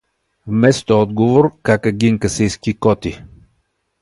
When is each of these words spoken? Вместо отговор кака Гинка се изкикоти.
Вместо 0.47 1.01
отговор 1.01 1.51
кака 1.61 1.91
Гинка 1.91 2.29
се 2.29 2.43
изкикоти. 2.43 3.23